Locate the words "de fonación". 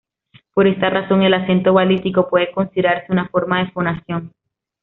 3.63-4.33